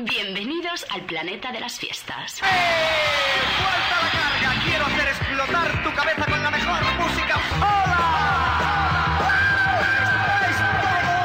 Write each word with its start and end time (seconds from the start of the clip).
Bienvenidos 0.00 0.86
al 0.90 1.00
planeta 1.06 1.50
de 1.50 1.58
las 1.58 1.76
fiestas. 1.76 2.40
¡Eh! 2.40 2.44
¡Suelta 3.58 3.98
la 4.00 4.10
carga! 4.14 4.62
Quiero 4.62 4.86
hacer 4.86 5.08
explotar 5.08 5.82
tu 5.82 5.92
cabeza 5.92 6.24
con 6.24 6.40
la 6.40 6.50
mejor 6.52 6.80
música. 7.02 7.34
¡Hola! 7.58 7.98
¡Estáis 10.38 10.54
todos! 10.54 11.18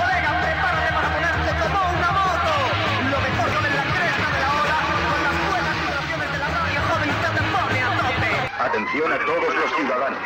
Colega, 0.00 0.32
prepárate 0.40 0.90
para 0.96 1.08
ponerte 1.12 1.50
como 1.60 1.76
una 1.92 2.10
moto. 2.16 2.56
Lo 3.04 3.20
mejor 3.20 3.48
con 3.52 3.62
la 3.76 3.84
cresta 3.84 4.26
de 4.32 4.40
la 4.40 4.48
ola, 4.64 4.78
con 5.12 5.20
las 5.20 5.36
buenas 5.52 5.76
vibraciones 5.76 6.28
de 6.32 6.38
la 6.40 6.48
radio 6.56 6.80
joven 6.88 7.12
que 7.20 7.28
te 7.36 7.42
pone 7.52 7.78
a 7.84 7.92
tope. 8.00 8.32
Atención 8.64 9.12
a 9.12 9.18
todos 9.28 9.52
los 9.60 9.68
ciudadanos. 9.76 10.24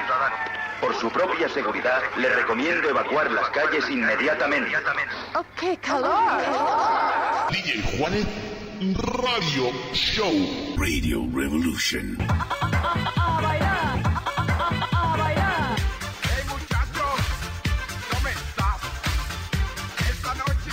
Por 0.81 0.95
su 0.95 1.11
propia 1.11 1.49
seguridad, 1.49 2.01
le 2.17 2.29
recomiendo 2.37 2.89
evacuar 2.89 3.33
las 3.33 3.51
calles 3.51 3.91
inmediatamente. 3.91 4.77
¡Oh, 5.35 5.45
qué 5.59 5.77
calor! 5.79 7.10
DJ 7.51 7.83
Juanet 7.99 8.27
Radio 8.95 9.73
Show. 9.93 10.33
Radio 10.77 11.27
Revolution. 11.35 12.17
Hey 16.23 16.43
muchachos, 16.49 17.21
¿cómo 18.11 18.29
estás? 18.29 18.81
Esta 20.11 20.35
noche, 20.35 20.71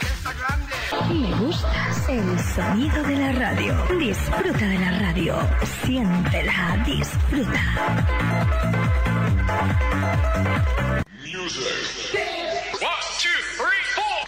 fiesta 0.00 0.32
grande. 0.34 0.74
Me 1.14 1.34
gustas 1.46 2.08
el 2.08 2.38
sonido 2.40 3.02
de 3.02 3.16
la 3.16 3.32
radio. 3.32 3.74
Disfruta 3.98 4.66
de 4.66 4.78
la 4.78 4.90
radio. 5.00 5.36
Siéntela, 5.82 6.84
disfruta. 6.86 7.62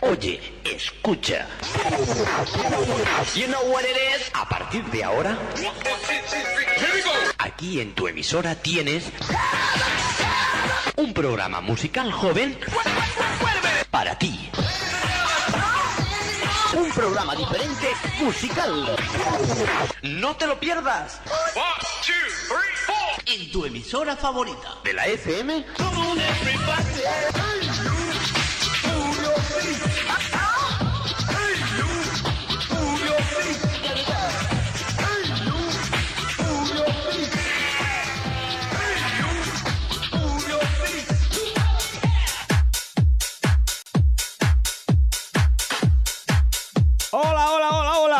Oye, 0.02 0.40
escucha. 0.86 1.46
You 3.34 3.48
know 3.48 3.62
what 3.72 3.84
it 3.84 3.96
is? 3.96 4.30
A 4.34 4.48
partir 4.48 4.84
de 4.90 5.02
ahora, 5.02 5.36
aquí 7.38 7.80
en 7.80 7.94
tu 7.94 8.06
emisora 8.06 8.54
tienes 8.54 9.04
un 10.96 11.12
programa 11.12 11.60
musical 11.60 12.12
joven 12.12 12.58
para 13.90 14.16
ti. 14.18 14.50
Un 16.76 16.90
programa 16.92 17.34
diferente 17.34 17.88
musical. 18.20 18.96
No 20.02 20.36
te 20.36 20.46
lo 20.46 20.60
pierdas. 20.60 21.20
En 23.26 23.50
tu 23.50 23.64
emisora 23.64 24.16
favorita 24.16 24.76
de 24.84 24.92
la 24.92 25.06
FM. 25.06 25.64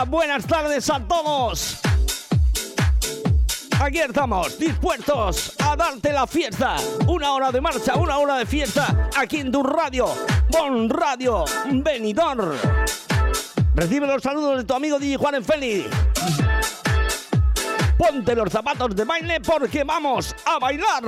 Buenas 0.08 0.46
tardes 0.46 0.88
a 0.88 1.00
todos. 1.00 1.80
Aquí 3.80 3.98
estamos, 3.98 4.58
dispuestos 4.58 5.52
a 5.58 5.74
darte 5.74 6.12
la 6.12 6.26
fiesta. 6.26 6.76
Una 7.08 7.32
hora 7.32 7.50
de 7.50 7.60
marcha, 7.60 7.96
una 7.96 8.18
hora 8.18 8.36
de 8.36 8.46
fiesta. 8.46 9.10
Aquí 9.16 9.38
en 9.38 9.50
tu 9.50 9.62
radio. 9.62 10.08
Bon 10.50 10.88
Radio 10.88 11.44
Venidor. 11.66 12.54
Recibe 13.74 14.06
los 14.06 14.22
saludos 14.22 14.58
de 14.58 14.64
tu 14.64 14.74
amigo 14.74 14.98
DJ 14.98 15.16
Juan 15.16 15.44
Feli. 15.44 15.86
Ponte 17.98 18.34
los 18.36 18.52
zapatos 18.52 18.94
de 18.94 19.04
baile 19.04 19.40
porque 19.40 19.82
vamos 19.82 20.34
a 20.44 20.58
bailar. 20.58 21.02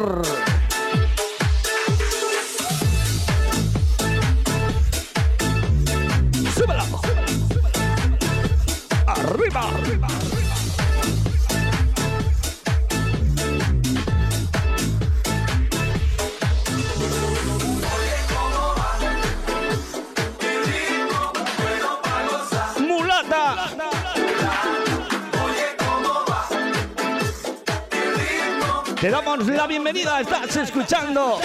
Te 29.08 29.12
damos 29.12 29.46
la 29.46 29.66
bienvenida, 29.66 30.20
estás 30.20 30.54
escuchando 30.54 31.40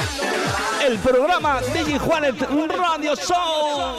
el 0.85 0.99
programa 0.99 1.61
DJ 1.73 1.97
Juanet 1.97 2.35
Radio 2.41 3.15
Show. 3.15 3.95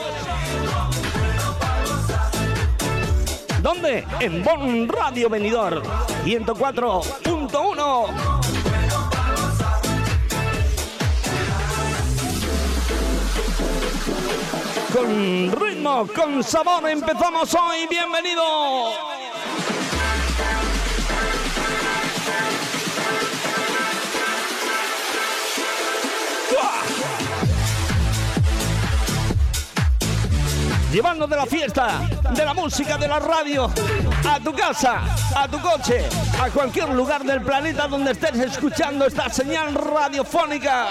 ¿Dónde? 3.63 4.07
En 4.21 4.45
Bon 4.45 4.87
Radio 4.87 5.31
Venidor 5.31 5.83
104.1. 6.27 8.07
Con 14.93 15.53
ritmo, 15.53 16.07
con 16.15 16.45
sabor, 16.45 16.87
empezamos 16.91 17.55
hoy. 17.55 17.87
Bienvenido. 17.89 19.04
Llevándote 30.95 31.35
la 31.35 31.45
fiesta, 31.45 32.09
de 32.37 32.45
la 32.45 32.55
música, 32.55 32.97
de 32.97 33.09
la 33.09 33.19
radio, 33.19 33.69
a 34.29 34.39
tu 34.39 34.55
casa, 34.55 35.03
a 35.35 35.49
tu 35.49 35.61
coche, 35.61 36.05
a 36.41 36.49
cualquier 36.51 36.89
lugar 36.91 37.25
del 37.25 37.43
planeta 37.43 37.89
donde 37.89 38.13
estés 38.13 38.39
escuchando 38.39 39.05
esta 39.05 39.29
señal 39.29 39.75
radiofónica. 39.75 40.91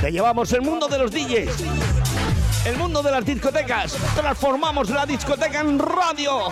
Te 0.00 0.10
llevamos 0.10 0.50
el 0.54 0.62
mundo 0.62 0.88
de 0.88 0.98
los 0.98 1.10
DJs, 1.10 2.64
el 2.64 2.78
mundo 2.78 3.02
de 3.02 3.10
las 3.10 3.26
discotecas. 3.26 3.92
Transformamos 4.14 4.88
la 4.88 5.04
discoteca 5.04 5.60
en 5.60 5.78
radio. 5.78 6.48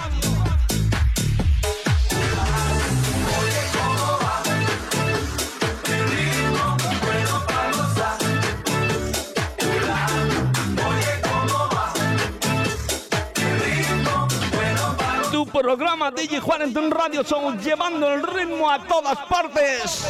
Programa 15.61 16.11
DJ 16.11 16.41
Juan 16.41 16.63
en 16.63 16.75
tu 16.75 16.91
radio 16.91 17.25
son 17.25 17.59
llevando 17.59 18.13
el 18.13 18.23
ritmo 18.23 18.71
a 18.71 18.79
todas 18.87 19.17
partes. 19.27 20.05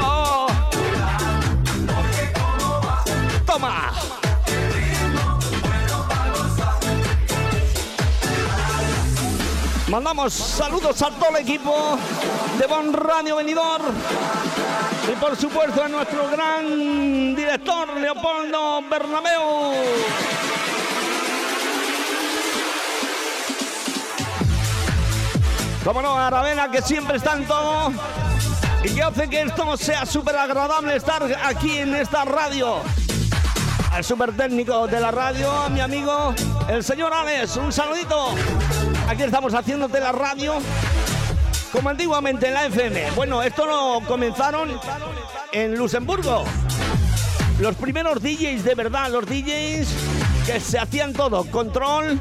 Oh. 0.00 0.46
Toma. 3.44 3.92
Mandamos 9.88 10.32
saludos 10.32 11.02
a 11.02 11.10
todo 11.10 11.30
el 11.30 11.36
equipo 11.36 11.98
de 12.58 12.66
Bon 12.66 12.92
Radio 12.92 13.36
Venidor 13.36 13.80
y 15.12 15.16
por 15.16 15.36
supuesto 15.36 15.82
a 15.82 15.88
nuestro 15.88 16.28
gran 16.28 17.34
director 17.34 17.96
Leopoldo 17.96 18.82
Bernabeu. 18.88 20.35
Como 25.86 26.02
no, 26.02 26.18
Aravena 26.18 26.68
que 26.68 26.82
siempre 26.82 27.16
está 27.16 27.34
en 27.34 27.46
todo 27.46 27.92
y 28.82 28.92
que 28.92 29.02
hace 29.04 29.28
que 29.28 29.42
esto 29.42 29.76
sea 29.76 30.04
súper 30.04 30.34
agradable 30.34 30.96
estar 30.96 31.22
aquí 31.44 31.78
en 31.78 31.94
esta 31.94 32.24
radio. 32.24 32.78
Al 33.92 34.02
súper 34.02 34.36
técnico 34.36 34.88
de 34.88 34.98
la 34.98 35.12
radio, 35.12 35.48
a 35.48 35.68
mi 35.68 35.78
amigo, 35.78 36.34
el 36.68 36.82
señor 36.82 37.12
Alex, 37.12 37.56
un 37.58 37.72
saludito. 37.72 38.34
Aquí 39.08 39.22
estamos 39.22 39.54
haciéndote 39.54 40.00
la 40.00 40.10
radio 40.10 40.54
como 41.70 41.88
antiguamente 41.88 42.48
en 42.48 42.54
la 42.54 42.66
FM. 42.66 43.12
Bueno, 43.12 43.40
esto 43.44 43.64
lo 43.64 44.04
comenzaron 44.08 44.80
en 45.52 45.76
Luxemburgo. 45.76 46.42
Los 47.60 47.76
primeros 47.76 48.20
DJs 48.20 48.64
de 48.64 48.74
verdad, 48.74 49.08
los 49.12 49.24
DJs 49.24 49.88
que 50.46 50.58
se 50.58 50.80
hacían 50.80 51.12
todo, 51.12 51.48
control, 51.48 52.20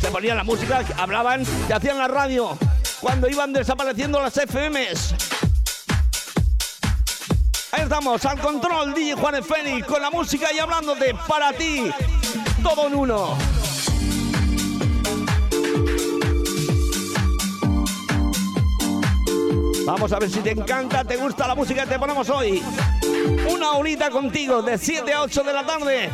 se 0.00 0.12
ponían 0.12 0.36
la 0.36 0.44
música, 0.44 0.84
hablaban, 0.96 1.44
se 1.44 1.74
hacían 1.74 1.98
la 1.98 2.06
radio. 2.06 2.56
Cuando 3.00 3.28
iban 3.28 3.52
desapareciendo 3.52 4.20
las 4.20 4.36
FMs, 4.36 5.14
Ahí 7.72 7.82
estamos, 7.82 8.24
al 8.26 8.38
control, 8.40 8.92
DJ 8.94 9.14
Juan 9.14 9.42
Félix, 9.44 9.86
con 9.86 10.02
la 10.02 10.10
música 10.10 10.52
y 10.52 10.58
hablándote 10.58 11.14
para 11.28 11.52
ti, 11.52 11.88
todo 12.62 12.88
en 12.88 12.94
uno. 12.94 13.38
Vamos 19.86 20.12
a 20.12 20.18
ver 20.18 20.30
si 20.30 20.40
te 20.40 20.50
encanta, 20.50 21.04
te 21.04 21.16
gusta 21.16 21.46
la 21.46 21.54
música 21.54 21.84
que 21.84 21.90
te 21.90 21.98
ponemos 21.98 22.28
hoy. 22.28 22.62
Una 23.48 23.72
horita 23.72 24.10
contigo 24.10 24.62
de 24.62 24.76
7 24.76 25.12
a 25.12 25.22
8 25.22 25.42
de 25.42 25.52
la 25.52 25.64
tarde. 25.64 26.10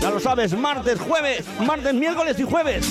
Ya 0.00 0.10
lo 0.10 0.20
sabes, 0.20 0.56
martes, 0.56 1.00
jueves, 1.00 1.44
martes, 1.60 1.92
miércoles 1.92 2.38
y 2.38 2.44
jueves. 2.44 2.86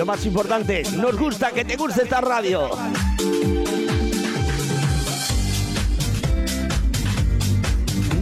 Lo 0.00 0.06
más 0.06 0.24
importante, 0.24 0.82
nos 0.96 1.14
gusta 1.14 1.50
que 1.50 1.62
te 1.62 1.76
guste 1.76 2.04
esta 2.04 2.22
radio. 2.22 2.70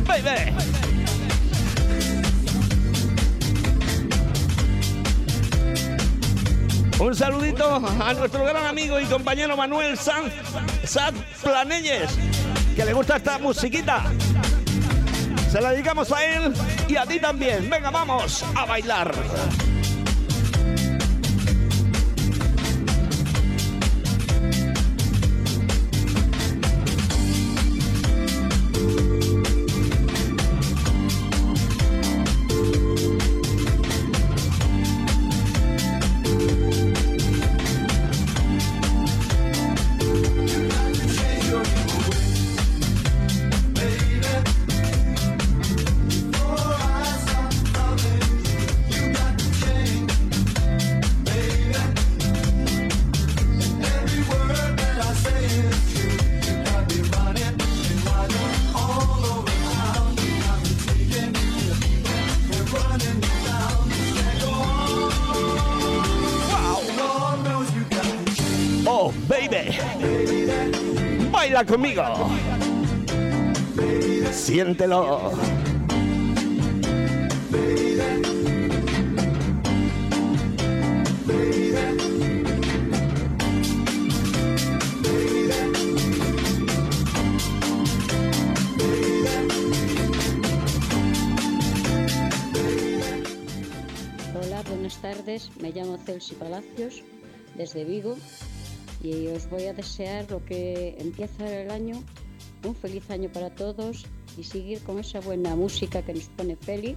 Baby. 0.04 0.56
Un 6.98 7.14
saludito 7.14 7.76
a 7.76 8.12
nuestro 8.12 8.42
gran 8.42 8.66
amigo 8.66 8.98
y 8.98 9.04
compañero 9.04 9.56
Manuel 9.56 9.96
Sanz, 9.96 10.32
Sad 10.82 11.14
Planelles, 11.44 12.10
que 12.74 12.84
le 12.84 12.92
gusta 12.92 13.18
esta 13.18 13.38
musiquita. 13.38 14.02
Se 15.48 15.60
la 15.60 15.70
dedicamos 15.70 16.10
a 16.10 16.24
él 16.24 16.52
y 16.88 16.96
a 16.96 17.06
ti 17.06 17.20
también. 17.20 17.70
Venga, 17.70 17.90
vamos 17.90 18.44
a 18.56 18.66
bailar. 18.66 19.14
Baila 71.48 71.64
conmigo. 71.64 72.02
Siéntelo. 74.30 75.32
Hola, 94.34 94.62
buenas 94.68 94.96
tardes. 95.00 95.50
Me 95.62 95.72
llamo 95.72 95.96
Celsi 95.96 96.34
Palacios 96.34 97.02
desde 97.56 97.84
Vigo 97.84 98.18
y 99.02 99.28
os 99.28 99.48
voy 99.48 99.64
a 99.64 99.72
desear 99.72 100.30
lo 100.30 100.44
que 100.44 100.96
empieza 100.98 101.48
el 101.48 101.70
año, 101.70 102.02
un 102.64 102.74
feliz 102.74 103.08
año 103.10 103.30
para 103.32 103.50
todos 103.50 104.06
y 104.36 104.44
seguir 104.44 104.82
con 104.82 104.98
esa 104.98 105.20
buena 105.20 105.54
música 105.54 106.02
que 106.02 106.14
nos 106.14 106.24
pone 106.24 106.56
Feli 106.56 106.96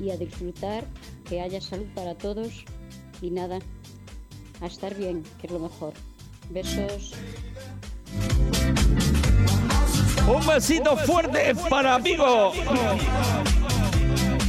y 0.00 0.10
a 0.10 0.16
disfrutar, 0.16 0.84
que 1.28 1.40
haya 1.40 1.60
salud 1.60 1.86
para 1.94 2.14
todos 2.14 2.64
y 3.20 3.30
nada, 3.30 3.58
a 4.60 4.66
estar 4.66 4.94
bien, 4.94 5.22
que 5.40 5.46
es 5.46 5.52
lo 5.52 5.60
mejor. 5.60 5.92
Besos. 6.50 7.12
Un 10.26 10.46
besito 10.46 10.96
fuerte 10.98 11.54
para 11.68 11.98
Vigo. 11.98 12.52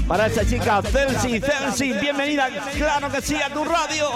Para 0.08 0.28
esa 0.28 0.46
chica, 0.46 0.82
Celsi, 0.84 1.40
Celsi, 1.40 1.92
bienvenida, 1.94 2.48
claro 2.78 3.12
que 3.12 3.22
sí, 3.22 3.36
a 3.36 3.52
tu 3.52 3.64
radio. 3.64 4.10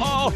Oh. 0.00 0.32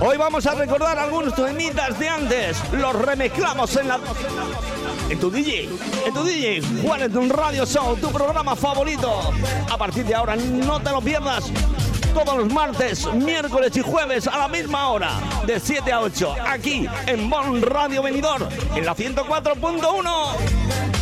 Hoy 0.00 0.16
vamos 0.16 0.46
a 0.46 0.54
recordar 0.54 0.98
algunos 0.98 1.34
temitas 1.34 1.98
de 1.98 2.08
antes. 2.08 2.56
Los 2.72 2.94
remezclamos 2.94 3.76
en 3.76 3.88
la. 3.88 4.00
En 5.08 5.20
tu 5.20 5.30
DJ, 5.30 5.68
en 6.06 6.14
tu 6.14 6.24
DJ, 6.24 6.62
Juanes 6.82 7.12
de 7.12 7.18
un 7.18 7.28
Radio 7.28 7.66
Show, 7.66 7.96
tu 7.96 8.10
programa 8.10 8.56
favorito. 8.56 9.32
A 9.70 9.76
partir 9.76 10.04
de 10.04 10.14
ahora, 10.14 10.36
no 10.36 10.80
te 10.80 10.90
lo 10.90 11.00
pierdas. 11.00 11.50
Todos 12.14 12.36
los 12.36 12.52
martes, 12.52 13.06
miércoles 13.14 13.76
y 13.76 13.80
jueves 13.80 14.26
a 14.26 14.38
la 14.38 14.48
misma 14.48 14.88
hora, 14.88 15.12
de 15.46 15.58
7 15.58 15.92
a 15.92 16.00
8, 16.00 16.34
aquí 16.46 16.86
en 17.06 17.30
Bon 17.30 17.62
Radio 17.62 18.02
Venidor, 18.02 18.48
en 18.74 18.84
la 18.84 18.94
104.1. 18.94 21.01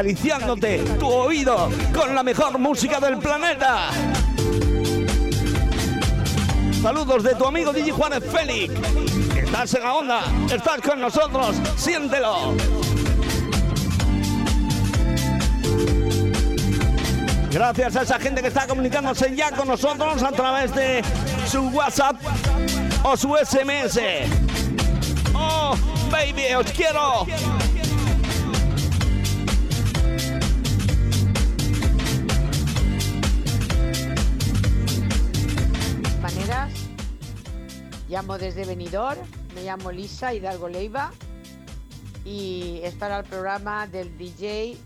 acariciándote 0.00 0.78
tu 0.98 1.06
oído 1.06 1.68
con 1.92 2.14
la 2.14 2.22
mejor 2.22 2.58
música 2.58 2.98
del 3.00 3.18
planeta. 3.18 3.90
Saludos 6.80 7.22
de 7.22 7.34
tu 7.34 7.44
amigo 7.44 7.70
DJ 7.70 7.92
Juanes 7.92 8.24
Félix. 8.24 8.72
Estás 9.36 9.74
en 9.74 9.82
la 9.82 9.94
onda, 9.94 10.22
estás 10.50 10.80
con 10.80 11.02
nosotros, 11.02 11.54
siéntelo. 11.76 12.54
Gracias 17.50 17.96
a 17.96 18.02
esa 18.02 18.18
gente 18.18 18.40
que 18.40 18.48
está 18.48 18.66
comunicándose 18.66 19.36
ya 19.36 19.50
con 19.50 19.68
nosotros 19.68 20.22
a 20.22 20.32
través 20.32 20.74
de 20.74 21.02
su 21.46 21.68
WhatsApp 21.68 22.16
o 23.02 23.18
su 23.18 23.36
SMS. 23.36 24.00
Oh, 25.34 25.76
baby, 26.10 26.54
os 26.54 26.72
quiero. 26.72 27.26
Desde 38.38 38.64
Benidorm, 38.64 39.18
me 39.54 39.64
llamo 39.64 39.90
Lisa 39.90 40.32
Hidalgo 40.32 40.68
Leiva 40.68 41.10
y 42.24 42.80
es 42.84 42.94
para 42.94 43.18
el 43.18 43.24
programa 43.24 43.88
del 43.88 44.16
DJ 44.16 44.78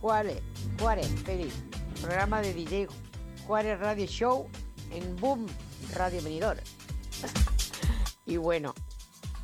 Juárez, 0.00 0.40
Juárez, 0.80 1.08
feliz. 1.24 1.52
Programa 2.00 2.40
de 2.40 2.54
DJ 2.54 2.88
Juárez 3.46 3.78
Radio 3.78 4.06
Show 4.06 4.48
en 4.90 5.16
Boom 5.16 5.46
Radio 5.94 6.22
Benidorm. 6.22 6.60
y 8.26 8.38
bueno, 8.38 8.74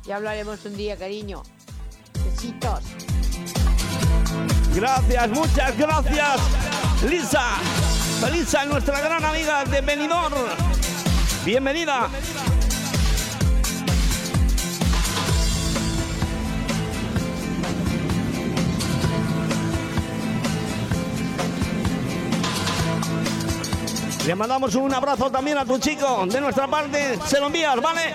ya 0.05 0.15
hablaremos 0.15 0.65
un 0.65 0.75
día, 0.75 0.97
cariño. 0.97 1.43
Besitos. 2.25 2.83
Gracias, 4.73 5.29
muchas 5.29 5.77
gracias, 5.77 6.39
Lisa. 7.07 7.57
Lisa, 8.31 8.65
nuestra 8.65 8.99
gran 8.99 9.23
amiga 9.23 9.63
de 9.65 9.81
Benidorm. 9.81 10.33
Bienvenida. 11.45 12.09
Le 24.29 24.35
mandamos 24.35 24.75
un 24.75 24.93
abrazo 24.93 25.31
también 25.31 25.57
a 25.57 25.65
tu 25.65 25.79
chico. 25.79 26.23
De 26.27 26.39
nuestra 26.39 26.67
parte, 26.67 27.17
se 27.25 27.39
lo 27.39 27.47
envías, 27.47 27.81
¿vale? 27.81 28.13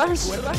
¿Recuerdas? 0.00 0.56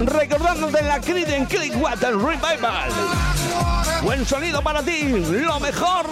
Recordándote 0.00 0.82
la 0.82 0.98
Creed 0.98 1.28
en 1.28 1.46
Water 1.76 2.16
Revival. 2.16 2.90
Buen 4.02 4.24
sonido 4.24 4.62
para 4.62 4.82
ti, 4.82 5.08
lo 5.08 5.60
mejor. 5.60 6.06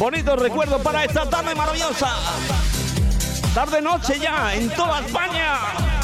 Bonito 0.00 0.34
recuerdo 0.34 0.78
para 0.78 1.04
esta 1.04 1.28
tarde 1.28 1.54
maravillosa. 1.54 2.08
Tarde 3.54 3.82
noche 3.82 4.18
ya 4.18 4.54
en 4.54 4.70
toda 4.70 5.00
España. 5.00 5.99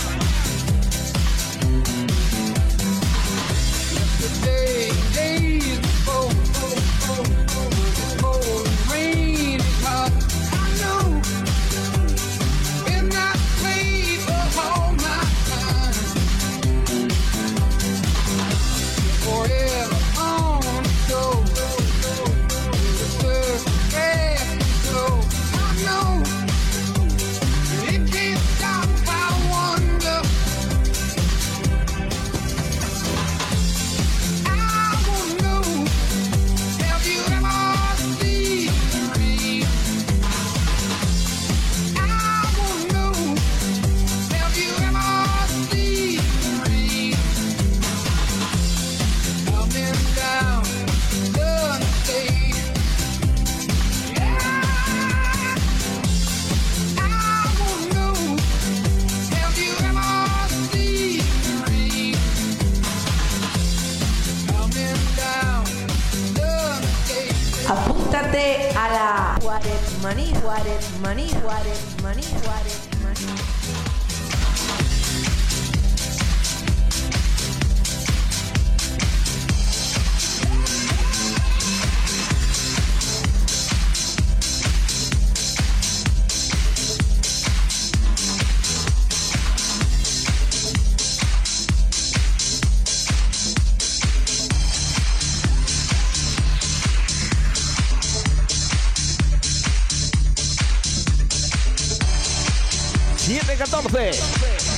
La 69.56 69.62
Juárez 69.62 70.02
Maní, 70.02 70.32
Juárez 70.42 70.98
Maní, 71.00 71.28
Juárez 71.28 71.30
Maní, 71.30 71.30
Juárez 71.42 71.85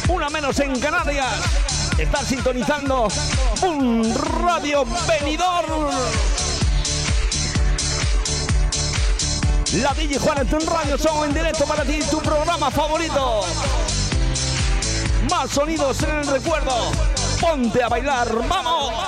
una 0.09 0.31
menos 0.31 0.59
en 0.61 0.79
Canarias. 0.81 1.27
Está 1.99 2.25
sintonizando 2.25 3.09
un 3.63 4.15
radio 4.43 4.87
venidor. 5.07 5.91
La 9.75 9.93
DJ 9.93 10.19
en 10.41 10.47
tu 10.49 10.59
radio 10.61 10.97
son 10.97 11.29
en 11.29 11.35
directo 11.35 11.65
para 11.67 11.85
ti, 11.85 12.01
tu 12.11 12.21
programa 12.21 12.71
favorito. 12.71 13.43
Más 15.31 15.51
sonidos 15.51 16.03
en 16.05 16.11
el 16.11 16.27
recuerdo. 16.27 16.93
Ponte 17.41 17.83
a 17.83 17.89
bailar, 17.89 18.29
vamos. 18.49 19.08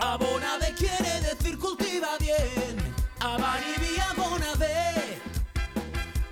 Abonade 0.00 0.74
quiere 0.74 1.20
decir 1.20 1.58
cultiva 1.58 2.08
bien. 2.20 2.94
Abani 3.20 3.74
via 3.80 4.06
Bonabé. 4.16 5.18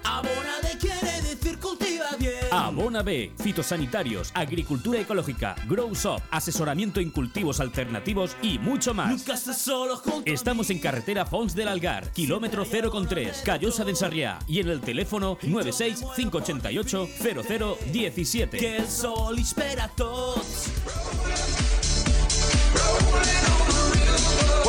Abonade 0.05 0.79
quiere 0.79 1.21
decir 1.23 1.59
cultiva 1.59 2.07
bien. 2.19 2.47
Abona 2.53 3.03
B, 3.03 3.33
fitosanitarios, 3.43 4.31
agricultura 4.35 5.01
ecológica, 5.01 5.57
Grow 5.67 5.93
Shop, 5.95 6.23
asesoramiento 6.31 7.01
en 7.01 7.11
cultivos 7.11 7.59
alternativos 7.59 8.37
y 8.41 8.59
mucho 8.59 8.95
más. 8.95 9.11
Nunca 9.11 9.35
estás 9.35 9.59
solo 9.59 9.97
junto 9.97 10.31
Estamos 10.31 10.71
en 10.71 10.79
carretera 10.79 11.27
Fons 11.27 11.55
del 11.55 11.69
Algar, 11.69 12.13
kilómetro 12.13 12.65
0,3, 12.65 13.43
Callosa 13.43 13.85
de 13.85 13.91
Ensarriá 13.91 14.39
y 14.47 14.61
en 14.61 14.69
el 14.69 14.81
teléfono 14.81 15.39
96 15.43 16.05
588 16.15 17.09
0017. 17.21 18.59
Que 18.59 18.77
el 18.77 18.89
sol 18.89 19.39
espera 19.39 19.85
a 19.85 19.89
todos. 19.89 20.71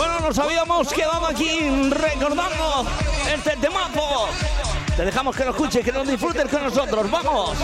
Bueno, 0.08 0.28
nos 0.30 0.40
habíamos 0.40 0.94
quedado 0.94 1.26
aquí 1.28 1.90
recordando 1.90 2.86
este 3.34 3.58
temazo. 3.58 4.30
Te 4.96 5.04
dejamos 5.04 5.36
que 5.36 5.44
lo 5.44 5.52
escuches, 5.52 5.84
que 5.84 5.92
lo 5.92 6.06
disfrutes 6.06 6.46
con 6.50 6.64
nosotros. 6.64 7.12
¡Vamos! 7.12 7.58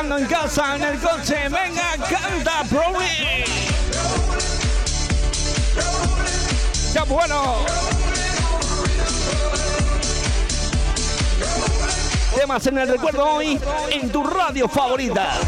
En 0.00 0.26
casa, 0.26 0.74
en 0.74 0.82
el 0.82 0.98
coche. 0.98 1.36
Venga, 1.48 1.94
canta, 2.10 2.64
Provi. 2.68 3.44
¡Ya 6.92 7.04
bueno! 7.04 7.64
Temas 12.36 12.66
en 12.66 12.78
el 12.78 12.88
recuerdo 12.88 13.24
hoy 13.24 13.60
en 13.90 14.10
tu 14.10 14.24
radio 14.24 14.68
favorita. 14.68 15.38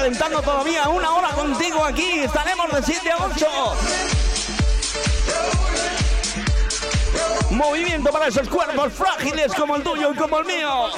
Precalentando 0.00 0.40
todavía 0.40 0.88
una 0.88 1.10
hora 1.12 1.28
contigo 1.30 1.84
aquí. 1.84 2.20
Estaremos 2.20 2.72
de 2.72 2.82
7 2.82 3.10
a 3.10 3.16
8. 3.26 3.46
Movimiento 7.50 8.10
para 8.10 8.28
esos 8.28 8.48
cuerpos 8.48 8.94
frágiles 8.94 9.52
como 9.52 9.76
el 9.76 9.82
tuyo 9.82 10.12
y 10.12 10.16
como 10.16 10.38
el 10.38 10.46
mío. 10.46 10.90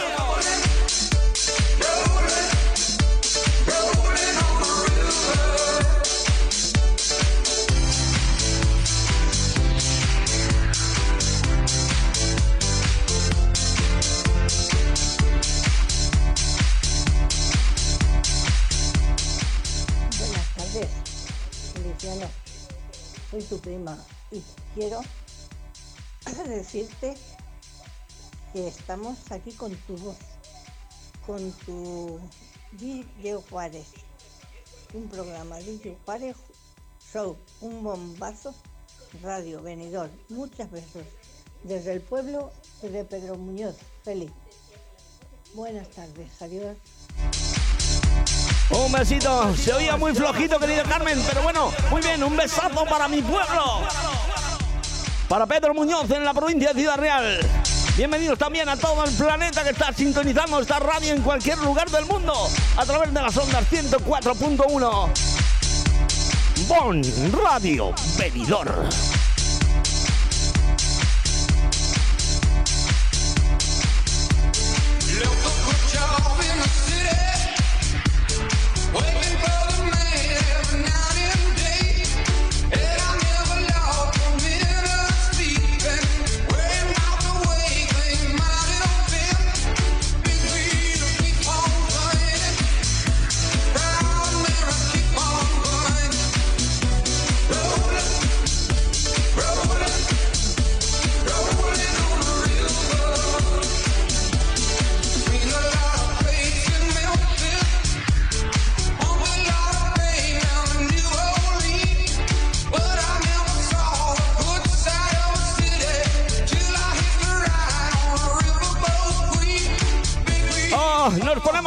Prima 23.62 23.98
y 24.30 24.42
quiero 24.74 25.00
decirte 26.46 27.14
que 28.52 28.68
estamos 28.68 29.30
aquí 29.30 29.52
con 29.52 29.74
tu 29.86 29.96
voz, 29.96 30.16
con 31.26 31.52
tu 31.64 32.20
DJ 32.72 33.36
Juárez, 33.48 33.86
un 34.92 35.08
programa 35.08 35.58
DJ 35.58 35.96
Juárez 36.04 36.36
Show, 37.12 37.36
un 37.60 37.82
bombazo 37.82 38.54
Radio 39.20 39.60
Benidorm. 39.62 40.10
Muchas 40.30 40.70
besos. 40.70 41.04
Desde 41.64 41.92
el 41.92 42.00
pueblo 42.00 42.50
de 42.80 43.04
Pedro 43.04 43.36
Muñoz. 43.36 43.76
Feliz. 44.02 44.30
Buenas 45.54 45.88
tardes. 45.90 46.40
Adiós. 46.40 46.76
Un 48.72 48.90
besito. 48.90 49.54
Se 49.54 49.72
oía 49.72 49.96
muy 49.96 50.14
flojito, 50.14 50.58
querida 50.58 50.82
Carmen, 50.84 51.22
pero 51.28 51.42
bueno, 51.42 51.70
muy 51.90 52.00
bien, 52.00 52.22
un 52.22 52.36
besazo 52.36 52.84
para 52.86 53.06
mi 53.06 53.20
pueblo. 53.20 53.82
Para 55.28 55.46
Pedro 55.46 55.74
Muñoz 55.74 56.10
en 56.10 56.24
la 56.24 56.32
provincia 56.32 56.72
de 56.72 56.80
Ciudad 56.80 56.96
Real. 56.96 57.38
Bienvenidos 57.96 58.38
también 58.38 58.68
a 58.70 58.76
todo 58.76 59.04
el 59.04 59.12
planeta 59.12 59.62
que 59.62 59.70
está 59.70 59.92
sintonizando 59.92 60.60
esta 60.60 60.78
radio 60.78 61.12
en 61.12 61.22
cualquier 61.22 61.58
lugar 61.58 61.90
del 61.90 62.06
mundo 62.06 62.32
a 62.76 62.86
través 62.86 63.12
de 63.12 63.20
las 63.20 63.36
ondas 63.36 63.64
104.1. 63.70 65.10
Bon 66.68 67.02
Radio 67.44 67.94
Benidorm. 68.16 69.31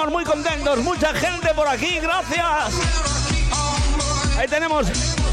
Muy 0.10 0.24
contentos, 0.24 0.80
mucha 0.80 1.14
gente 1.14 1.54
por 1.54 1.68
aquí, 1.68 2.00
gracias. 2.00 2.74
Ahí 4.38 4.48
tenemos 4.48 4.88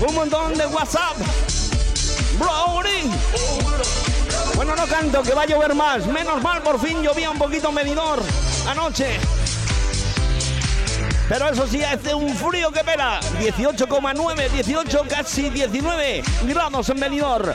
un 0.07 0.15
montón 0.15 0.55
de 0.55 0.67
WhatsApp. 0.67 1.17
Brownie. 2.39 3.11
Bueno, 4.55 4.77
no 4.77 4.87
canto, 4.87 5.23
que 5.23 5.35
va 5.35 5.43
a 5.43 5.47
llover 5.47 5.75
más. 5.75 6.07
Menos 6.07 6.43
mal, 6.43 6.63
por 6.63 6.81
fin 6.81 7.03
llovía 7.03 7.31
un 7.31 7.39
poquito 7.39 7.73
medidor 7.73 8.23
anoche. 8.69 9.19
Pero 11.29 11.49
eso 11.49 11.67
sí, 11.67 11.83
hace 11.83 12.15
un 12.15 12.35
frío 12.35 12.71
que 12.71 12.85
pela. 12.85 13.21
18,9, 13.41 14.51
18, 14.51 15.03
casi 15.09 15.51
19 15.51 16.23
grados 16.45 16.89
en 16.91 17.01
Benidorm. 17.01 17.55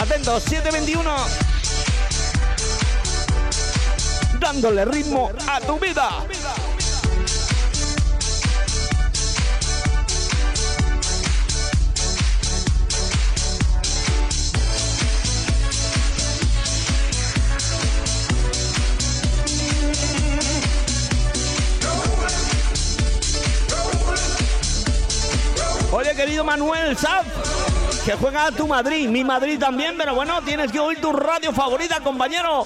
Atentos, 0.00 0.42
721 0.44 1.49
dándole 4.52 4.84
ritmo 4.84 5.30
a 5.46 5.60
tu 5.60 5.78
vida. 5.78 6.10
Oye, 25.92 26.16
querido 26.16 26.42
Manuel 26.42 26.96
Saf, 26.96 27.24
que 28.04 28.14
juega 28.14 28.46
a 28.46 28.50
tu 28.50 28.66
Madrid, 28.66 29.08
mi 29.08 29.22
Madrid 29.22 29.60
también, 29.60 29.94
pero 29.96 30.16
bueno, 30.16 30.42
tienes 30.42 30.72
que 30.72 30.80
oír 30.80 31.00
tu 31.00 31.12
radio 31.12 31.52
favorita, 31.52 32.00
compañero. 32.00 32.64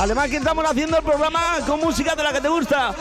Además 0.00 0.30
que 0.30 0.38
estamos 0.38 0.64
haciendo 0.64 0.96
el 0.96 1.04
programa 1.04 1.58
con 1.66 1.78
música 1.78 2.14
de 2.14 2.22
la 2.22 2.32
que 2.32 2.40
te 2.40 2.48
gusta. 2.48 2.94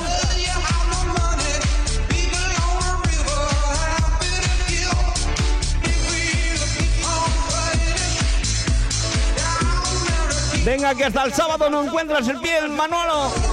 Venga, 10.66 10.94
que 10.94 11.06
hasta 11.06 11.24
el 11.24 11.34
sábado 11.34 11.70
no 11.70 11.86
encuentras 11.86 12.28
el 12.28 12.38
pie, 12.42 12.68
Manolo. 12.68 13.49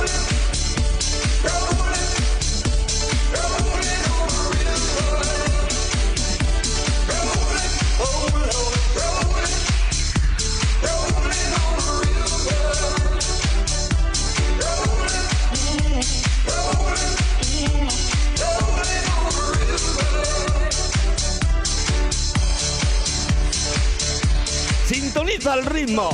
El 25.44 25.66
ritmo, 25.66 26.08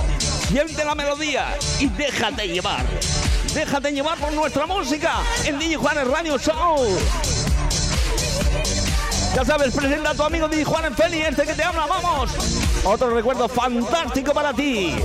siente 0.48 0.85
la 0.85 0.96
melodía 0.96 1.56
y 1.78 1.87
déjate 1.87 2.48
llevar. 2.48 2.85
Déjate 3.54 3.92
llevar 3.92 4.18
por 4.18 4.32
nuestra 4.32 4.66
música 4.66 5.20
en 5.44 5.61
DJ 5.61 5.76
Juanes 5.76 6.08
Radio 6.08 6.37
Show. 6.38 6.98
Ya 9.35 9.44
sabes, 9.44 9.74
presenta 9.74 10.11
a 10.11 10.14
tu 10.14 10.24
amigo 10.24 10.48
DJ 10.48 10.64
Juanes 10.64 10.96
Feli, 10.96 11.22
este 11.22 11.46
que 11.46 11.54
te 11.54 11.62
habla, 11.62 11.87
vamos. 11.87 12.32
Otro 12.85 13.14
recuerdo 13.14 13.48
fantástico 13.48 14.35
para 14.35 14.52
ti. 14.52 14.96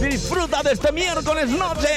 Disfruta 0.00 0.62
de 0.62 0.72
este 0.72 0.92
miércoles 0.92 1.50
noche. 1.50 1.90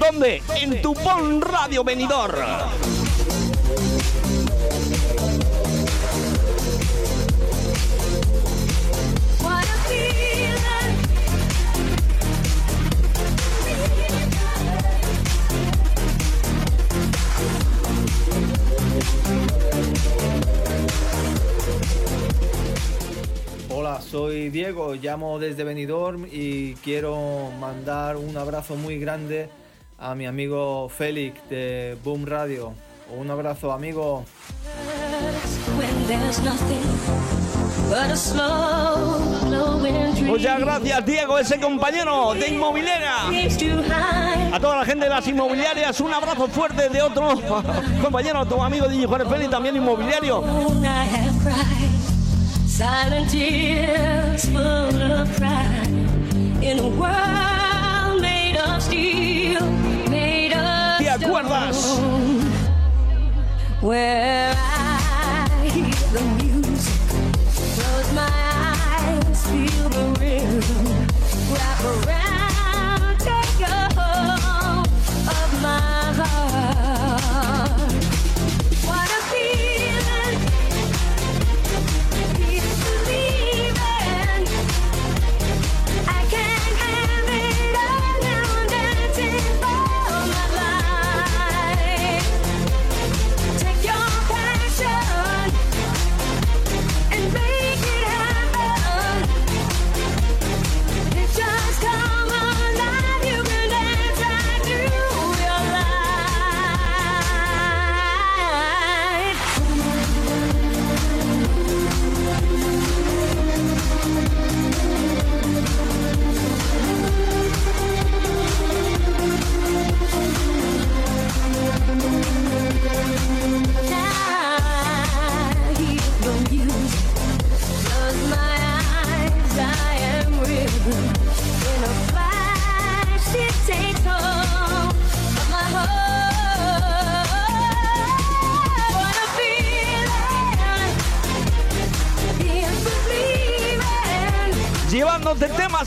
¿Dónde? 0.00 0.42
En 0.56 0.80
tu 0.80 0.94
Bon 0.94 1.40
Radio 1.42 1.84
Venidor. 1.84 2.34
Soy 24.00 24.50
Diego, 24.50 24.94
llamo 24.94 25.38
desde 25.38 25.64
Benidorm 25.64 26.26
y 26.30 26.74
quiero 26.76 27.50
mandar 27.60 28.16
un 28.16 28.36
abrazo 28.36 28.76
muy 28.76 28.98
grande 28.98 29.48
a 29.98 30.14
mi 30.14 30.26
amigo 30.26 30.88
Félix 30.88 31.40
de 31.48 31.96
Boom 32.02 32.26
Radio. 32.26 32.74
Un 33.16 33.30
abrazo, 33.30 33.72
amigo. 33.72 34.24
Muchas 40.24 40.60
gracias, 40.60 41.06
Diego, 41.06 41.38
ese 41.38 41.60
compañero 41.60 42.34
de 42.34 42.48
inmobiliaria. 42.48 43.28
A 44.52 44.60
toda 44.60 44.76
la 44.76 44.84
gente 44.84 45.04
de 45.04 45.10
las 45.10 45.26
inmobiliarias, 45.28 46.00
un 46.00 46.12
abrazo 46.12 46.48
fuerte 46.48 46.88
de 46.88 47.02
otro 47.02 47.28
compañero, 48.02 48.44
tu 48.46 48.60
amigo 48.62 48.88
DJ 48.88 49.06
Juárez 49.06 49.28
Félix, 49.28 49.50
también 49.50 49.76
inmobiliario. 49.76 50.42
Silent 52.76 53.30
tears 53.30 54.46
full 54.46 54.58
of 54.58 55.30
pride. 55.36 55.86
In 56.60 56.80
a 56.80 56.88
world 56.88 58.20
made 58.20 58.56
of 58.56 58.82
steel, 58.82 59.64
made 60.10 60.52
of 60.52 60.98
¿Te 60.98 61.04
stone, 61.72 62.40
Where 63.80 64.52
I 64.56 65.68
hear 65.72 65.94
the 66.10 66.22
music, 66.42 67.00
close 67.76 68.12
my 68.12 68.28
eyes, 68.66 69.46
feel 69.46 69.88
the 69.90 70.06
rhythm, 70.18 70.86
wrap 71.54 71.80
around, 71.84 72.43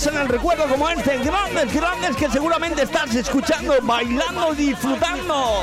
en 0.09 0.17
el 0.17 0.27
recuerdo 0.27 0.67
como 0.67 0.89
este, 0.89 1.17
grandes, 1.19 1.73
grandes 1.73 2.15
que 2.15 2.29
seguramente 2.29 2.83
estás 2.83 3.13
escuchando, 3.15 3.73
bailando, 3.81 4.53
disfrutando. 4.53 5.61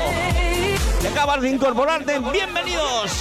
Acabas 1.11 1.41
de 1.41 1.49
incorporarte, 1.51 2.19
bienvenidos. 2.19 3.11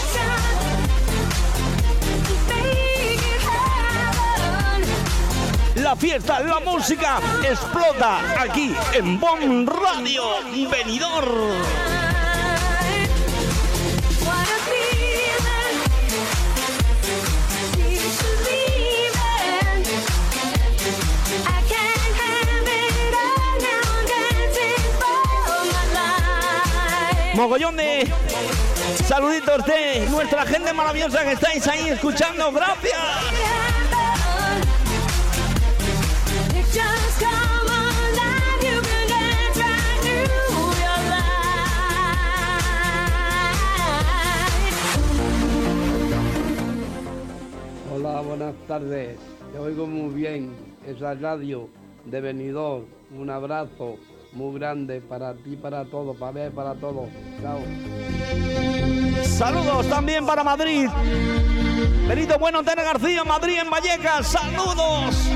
La 5.76 5.96
fiesta, 5.96 6.40
la 6.40 6.60
música 6.60 7.20
explota 7.48 8.40
aquí 8.40 8.74
en 8.94 9.20
Bon 9.20 9.66
Radio 9.66 10.22
Venidor. 10.70 11.93
Mogollón 27.44 27.76
de 27.76 28.10
saluditos 29.06 29.66
de 29.66 30.06
nuestra 30.10 30.46
gente 30.46 30.72
maravillosa 30.72 31.22
que 31.24 31.32
estáis 31.32 31.68
ahí 31.68 31.88
escuchando. 31.90 32.50
Gracias. 32.50 32.96
Hola, 47.94 48.20
buenas 48.22 48.54
tardes. 48.66 49.18
Te 49.52 49.58
oigo 49.58 49.86
muy 49.86 50.14
bien. 50.14 50.50
Esa 50.86 51.12
radio 51.12 51.68
de 52.06 52.22
Benidorm. 52.22 52.86
Un 53.14 53.28
abrazo 53.28 53.98
muy 54.34 54.58
grande 54.58 55.00
para 55.00 55.34
ti, 55.34 55.56
para 55.56 55.84
todos, 55.84 56.16
para 56.16 56.32
ver, 56.32 56.52
para 56.52 56.74
todos. 56.74 57.08
Chao. 57.40 57.60
Saludos 59.24 59.88
también 59.88 60.26
para 60.26 60.44
Madrid. 60.44 60.88
Benito 62.08 62.38
Bueno, 62.38 62.62
Tere 62.62 62.82
García, 62.82 63.24
Madrid 63.24 63.58
en 63.60 63.70
Vallecas. 63.70 64.26
Saludos. 64.28 65.30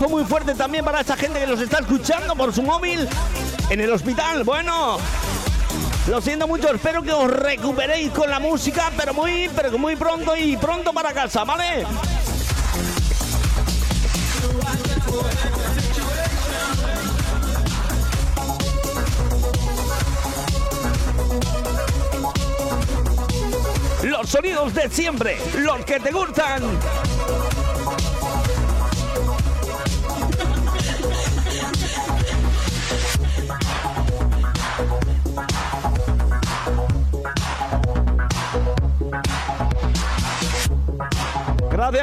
Abrazo 0.00 0.08
muy 0.08 0.24
fuerte 0.24 0.54
también 0.54 0.84
para 0.84 1.00
esa 1.00 1.16
gente 1.16 1.40
que 1.40 1.46
nos 1.46 1.60
está 1.60 1.80
escuchando 1.80 2.34
por 2.34 2.54
su 2.54 2.62
móvil 2.62 3.06
en 3.68 3.80
el 3.80 3.92
hospital. 3.92 4.44
Bueno, 4.44 4.96
lo 6.08 6.20
siento 6.22 6.46
mucho, 6.48 6.72
espero 6.74 7.02
que 7.02 7.12
os 7.12 7.30
recuperéis 7.30 8.10
con 8.10 8.30
la 8.30 8.38
música, 8.38 8.90
pero 8.96 9.12
muy, 9.12 9.50
pero 9.54 9.76
muy 9.78 9.96
pronto 9.96 10.34
y 10.36 10.56
pronto 10.56 10.92
para 10.92 11.12
casa, 11.12 11.44
¿vale? 11.44 11.84
Los 24.02 24.30
sonidos 24.30 24.72
de 24.74 24.88
siempre, 24.88 25.38
los 25.58 25.84
que 25.84 26.00
te 26.00 26.10
gustan. 26.10 26.62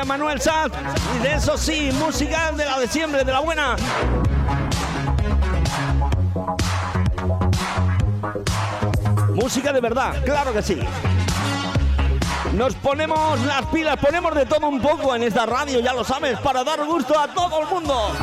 Manuel 0.07 0.41
Sanz. 0.41 0.73
Y 1.15 1.19
de 1.23 1.35
eso 1.35 1.57
sí, 1.57 1.91
música 1.93 2.51
de 2.53 2.65
la 2.65 2.79
de 2.79 2.87
siempre, 2.87 3.23
de 3.23 3.31
la 3.31 3.41
buena. 3.41 3.75
Música 9.33 9.71
de 9.71 9.81
verdad, 9.81 10.15
claro 10.25 10.53
que 10.53 10.61
sí. 10.61 10.79
Nos 12.53 12.73
ponemos 12.75 13.39
las 13.41 13.65
pilas, 13.67 13.97
ponemos 13.97 14.33
de 14.33 14.45
todo 14.45 14.67
un 14.67 14.81
poco 14.81 15.13
en 15.15 15.23
esta 15.23 15.45
radio, 15.45 15.79
ya 15.79 15.93
lo 15.93 16.03
sabes, 16.03 16.39
para 16.39 16.63
dar 16.63 16.83
gusto 16.85 17.19
a 17.19 17.27
todo 17.27 17.61
el 17.61 17.67
mundo. 17.67 18.13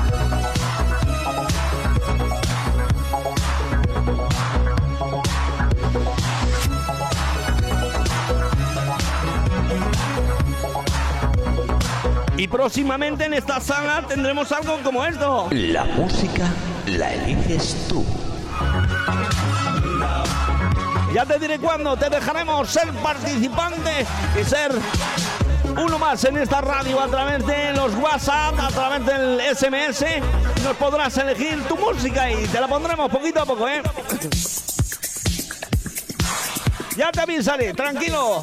Próximamente 12.55 13.25
en 13.25 13.35
esta 13.35 13.59
sala 13.59 14.05
tendremos 14.07 14.53
algo 14.53 14.79
como 14.85 15.05
esto. 15.05 15.49
La 15.51 15.85
música 15.87 16.47
la 16.87 17.13
eliges 17.13 17.75
tú. 17.89 18.07
Ya 21.13 21.27
te 21.27 21.37
diré 21.41 21.59
cuándo 21.59 21.97
te 21.97 22.09
dejaremos 22.09 22.71
ser 22.71 22.93
participante 23.03 24.07
y 24.41 24.45
ser 24.45 24.71
uno 25.77 25.99
más 25.99 26.23
en 26.27 26.37
esta 26.37 26.61
radio 26.61 27.01
a 27.01 27.09
través 27.09 27.45
de 27.45 27.73
los 27.73 27.93
WhatsApp, 27.97 28.55
a 28.61 28.69
través 28.69 29.05
del 29.05 29.41
SMS. 29.41 30.05
Nos 30.63 30.77
podrás 30.77 31.17
elegir 31.19 31.61
tu 31.65 31.77
música 31.77 32.31
y 32.31 32.47
te 32.47 32.61
la 32.61 32.69
pondremos 32.69 33.11
poquito 33.11 33.43
a 33.43 33.47
poco, 33.47 33.69
¿eh? 33.69 33.83
Ya 36.97 37.11
te 37.11 37.21
avisaré, 37.21 37.75
tranquilo. 37.75 38.43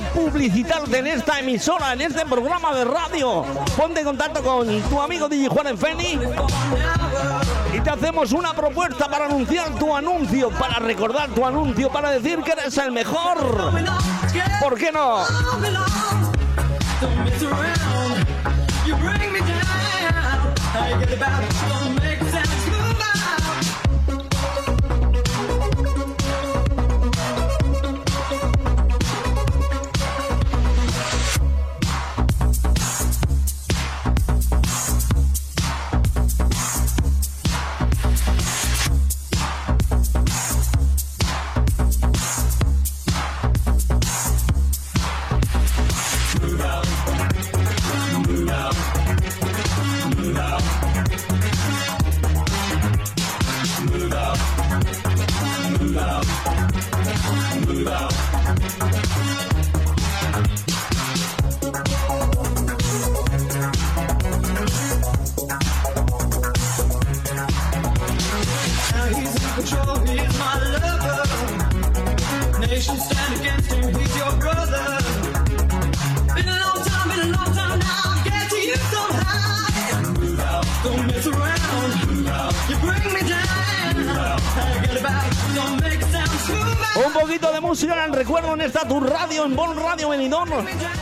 Publicitarte 0.00 0.98
en 0.98 1.06
esta 1.06 1.38
emisora, 1.38 1.92
en 1.92 2.00
este 2.00 2.24
programa 2.26 2.74
de 2.74 2.84
radio, 2.84 3.44
ponte 3.76 4.00
en 4.00 4.06
contacto 4.06 4.42
con 4.42 4.80
tu 4.82 5.00
amigo 5.00 5.28
DJ 5.28 5.48
Juan 5.48 5.66
Enfeni 5.68 6.18
y 7.74 7.80
te 7.80 7.90
hacemos 7.90 8.32
una 8.32 8.52
propuesta 8.52 9.08
para 9.08 9.26
anunciar 9.26 9.78
tu 9.78 9.94
anuncio, 9.94 10.50
para 10.50 10.78
recordar 10.78 11.28
tu 11.30 11.44
anuncio, 11.44 11.90
para 11.90 12.10
decir 12.10 12.40
que 12.42 12.52
eres 12.52 12.76
el 12.78 12.92
mejor. 12.92 13.72
¿Por 14.60 14.78
qué 14.78 14.92
no? 14.92 15.24
I 20.78 20.98
get 21.00 21.10
about 21.14 21.85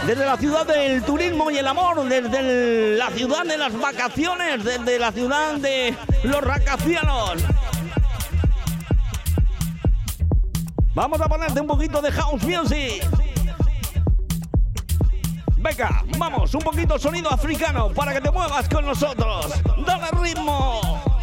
desde 0.07 0.27
la 0.27 0.37
ciudad 0.37 0.67
del 0.67 1.03
turismo 1.03 1.51
y 1.51 1.57
el 1.57 1.67
amor, 1.67 2.07
desde 2.07 2.97
la 2.97 3.11
ciudad 3.11 3.45
de 3.45 3.57
las 3.57 3.79
vacaciones, 3.79 4.63
desde 4.63 4.99
la 4.99 5.11
ciudad 5.13 5.55
de 5.55 5.95
los 6.25 6.43
racacianos. 6.43 7.43
Vamos 10.95 11.21
a 11.21 11.29
ponerte 11.29 11.61
un 11.61 11.67
poquito 11.67 12.03
de 12.03 12.13
house 12.13 12.43
music. 12.45 13.07
Venga, 15.57 16.05
vamos, 16.19 16.55
un 16.55 16.61
poquito 16.61 16.99
sonido 16.99 17.31
africano 17.31 17.89
para 17.89 18.13
que 18.13 18.21
te 18.21 18.31
muevas 18.31 18.69
con 18.69 18.85
nosotros. 18.85 19.47
Dale 19.87 20.09
ritmo. 20.23 21.14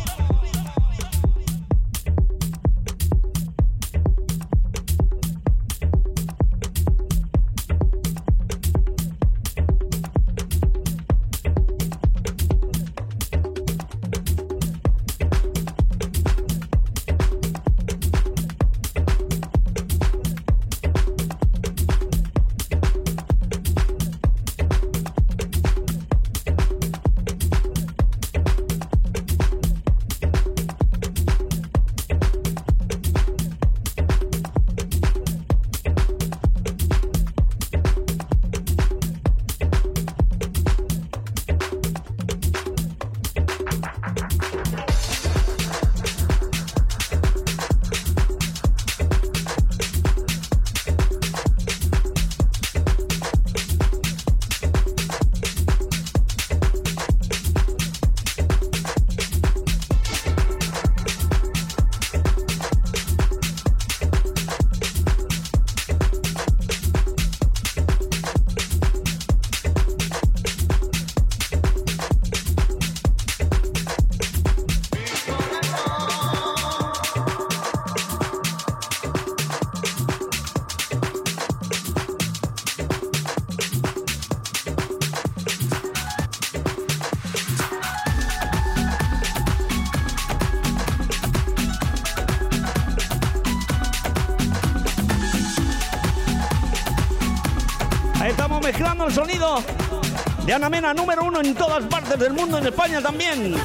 Yanamena 100.51 100.93
número 100.93 101.23
uno 101.23 101.39
en 101.39 101.55
todas 101.55 101.81
partes 101.85 102.19
del 102.19 102.33
mundo, 102.33 102.57
en 102.57 102.67
España 102.67 103.01
también. 103.01 103.55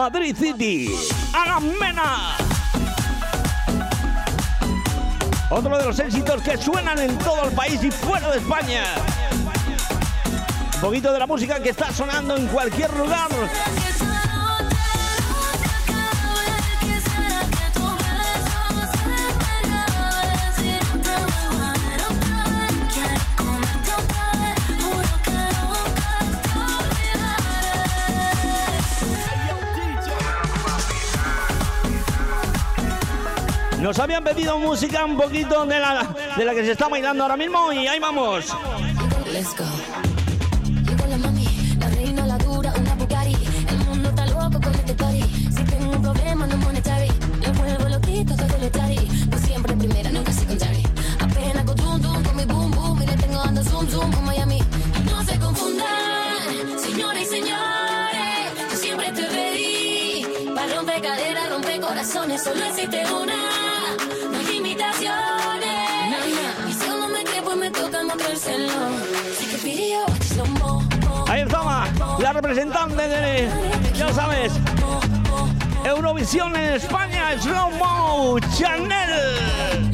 Madrid 0.00 0.34
City. 0.34 0.96
Hagan 1.34 1.78
Mena. 1.78 2.34
Otro 5.50 5.76
de 5.76 5.84
los 5.84 5.98
éxitos 5.98 6.40
que 6.40 6.56
suenan 6.56 6.98
en 6.98 7.18
todo 7.18 7.44
el 7.44 7.54
país 7.54 7.84
y 7.84 7.90
fuera 7.90 8.30
de 8.30 8.38
España. 8.38 8.82
Un 10.76 10.80
poquito 10.80 11.12
de 11.12 11.18
la 11.18 11.26
música 11.26 11.62
que 11.62 11.68
está 11.68 11.92
sonando 11.92 12.34
en 12.34 12.46
cualquier 12.46 12.90
lugar. 12.96 13.28
habían 34.02 34.24
pedido 34.24 34.58
música 34.58 35.04
un 35.04 35.16
poquito 35.16 35.64
de 35.66 35.78
la, 35.78 36.14
de 36.36 36.44
la 36.44 36.54
que 36.54 36.64
se 36.64 36.72
está 36.72 36.88
bailando 36.88 37.22
ahora 37.22 37.36
mismo 37.36 37.72
y 37.72 37.86
ahí 37.86 37.98
vamos. 37.98 38.46
representante 72.50 73.06
de, 73.06 73.48
ya 73.96 74.12
sabes, 74.12 74.52
Eurovisión 75.84 76.56
en 76.56 76.74
España, 76.74 77.40
Slow 77.40 77.70
Mo 77.78 78.40
Chanel. 78.58 79.89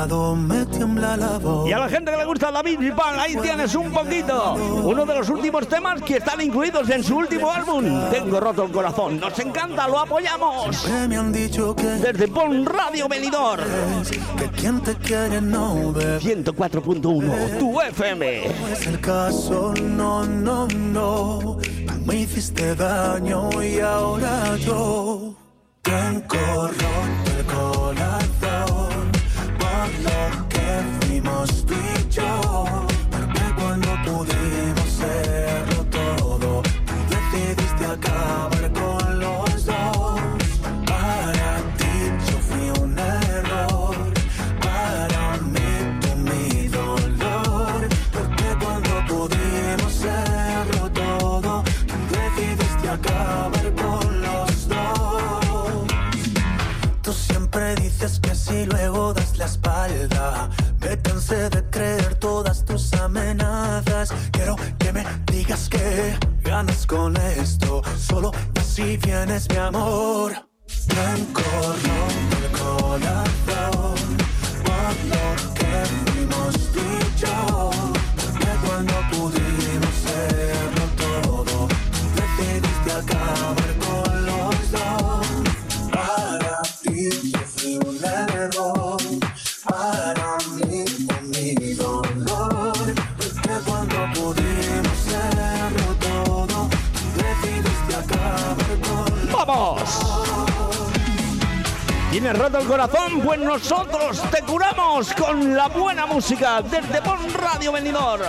lado 0.00 0.34
me 0.34 0.64
tiembla 0.66 1.14
la 1.14 1.38
voz. 1.38 1.68
Y 1.68 1.72
a 1.72 1.78
la 1.78 1.88
gente 1.88 2.10
que 2.10 2.16
le 2.16 2.24
gusta 2.24 2.50
David 2.50 2.78
Bisbal, 2.78 3.20
ahí 3.20 3.36
tienes 3.36 3.74
un 3.74 3.92
poquito. 3.92 4.54
Uno 4.54 5.04
de 5.04 5.14
los 5.14 5.28
últimos 5.28 5.68
temas 5.68 6.00
que 6.00 6.16
están 6.16 6.40
incluidos 6.40 6.88
en 6.88 7.04
su 7.04 7.18
último 7.18 7.50
álbum. 7.50 7.84
Tengo 8.10 8.40
roto 8.40 8.64
el 8.64 8.72
corazón. 8.72 9.20
Nos 9.20 9.38
encanta, 9.38 9.86
lo 9.88 9.98
apoyamos. 9.98 10.88
Me 11.06 11.16
han 11.18 11.32
dicho 11.32 11.76
que 11.76 11.84
Desde 11.84 12.28
Pon 12.28 12.64
Radio 12.64 13.08
Venidor. 13.08 13.60
Que 14.38 14.48
quien 14.48 14.80
te 14.80 14.94
quiere 14.94 15.38
no 15.40 15.92
104.1, 15.92 17.58
tu 17.58 17.80
FM. 17.80 18.54
No 18.58 18.68
es 18.68 18.86
el 18.86 19.00
caso, 19.00 19.74
no, 19.82 20.24
no, 20.24 20.66
no. 20.66 21.58
Ah, 21.88 21.96
me 22.06 22.14
hiciste 22.20 22.74
daño 22.74 23.50
y 23.62 23.80
ahora 23.80 24.56
yo 24.56 25.34
tengo 25.82 26.68
roto 26.68 27.30
el 27.38 27.44
corazón 27.44 28.89
lo 30.02 30.48
que 30.48 31.06
fuimos 31.06 31.64
tú 31.66 31.74
y 31.74 32.12
yo. 32.12 32.86
Así 69.30 69.48
vienes, 69.48 69.48
mi 69.48 69.56
amor. 69.56 70.49
Nosotros 103.50 104.22
te 104.30 104.42
curamos 104.42 105.12
con 105.14 105.56
la 105.56 105.66
buena 105.66 106.06
música 106.06 106.62
desde 106.62 107.00
Bon 107.00 107.18
Radio 107.34 107.72
Venidor. 107.72 108.20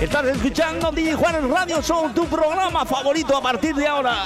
Estás 0.00 0.24
escuchando 0.24 0.90
DJ 0.90 1.12
Juárez 1.12 1.44
Radio 1.50 1.82
Show, 1.82 2.08
tu 2.14 2.24
programa 2.24 2.86
favorito 2.86 3.36
a 3.36 3.42
partir 3.42 3.74
de 3.74 3.86
ahora. 3.86 4.24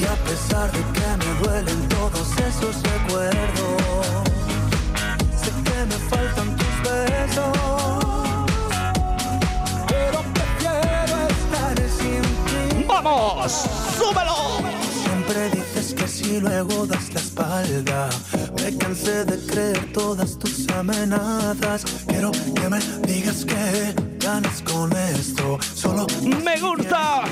Y 0.00 0.04
a 0.06 0.14
pesar 0.24 0.72
de 0.72 0.78
que 0.78 1.06
me 1.18 1.34
duelen 1.42 1.88
todos 1.90 2.38
esos 2.38 2.82
recuerdos, 2.82 4.06
sé 5.38 5.50
que 5.64 5.84
me 5.84 5.98
faltan 6.08 6.56
tus 6.56 6.82
besos. 6.82 7.58
Pero 9.86 10.22
prefiero 10.32 11.16
estar 11.28 11.76
sin 11.90 12.22
ti. 12.22 12.86
¡Vamos! 12.88 13.66
¡Súbelo! 13.98 14.75
Si 16.26 16.40
luego 16.40 16.86
das 16.86 17.14
la 17.14 17.20
espalda. 17.20 18.08
Me 18.56 18.76
cansé 18.76 19.24
de 19.24 19.38
creer 19.46 19.92
todas 19.92 20.36
tus 20.36 20.68
amenazas. 20.70 21.84
Quiero 22.08 22.32
que 22.32 22.68
me 22.68 22.80
digas 23.06 23.44
que 23.44 23.94
ganas 24.18 24.60
con 24.62 24.90
esto. 24.92 25.56
Solo 25.62 26.04
¡Me 26.44 26.58
gusta! 26.58 27.22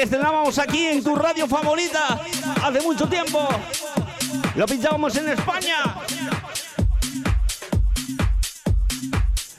Que 0.00 0.04
estrenábamos 0.04 0.58
aquí 0.58 0.86
en 0.86 1.04
tu 1.04 1.14
radio 1.14 1.46
favorita 1.46 2.18
hace 2.62 2.80
mucho 2.80 3.06
tiempo. 3.06 3.46
Lo 4.56 4.64
pinchábamos 4.64 5.14
en 5.16 5.28
España. 5.28 5.94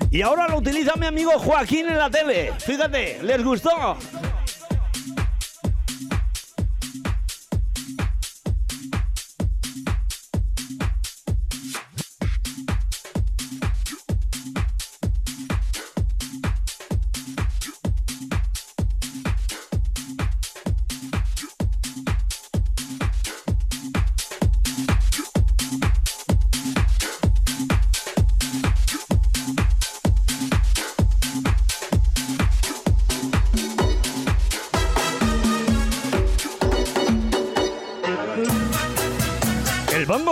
Y 0.10 0.24
ahora 0.24 0.48
lo 0.48 0.58
utiliza 0.58 0.96
mi 0.96 1.06
amigo 1.06 1.38
Joaquín 1.38 1.90
en 1.90 2.00
la 2.00 2.10
tele. 2.10 2.54
Fíjate, 2.58 3.20
¿les 3.22 3.44
gustó? 3.44 3.98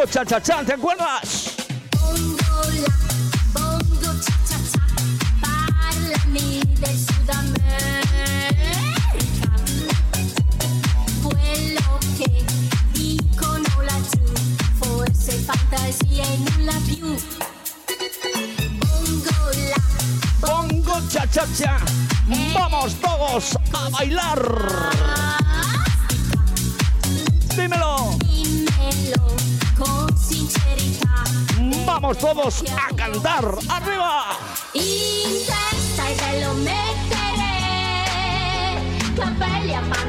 Cha 0.10 0.26
cha 0.26 0.39
cha, 0.41 0.64
¿te 0.64 0.74
acuerdas? 0.74 1.28
Japan 39.80 40.09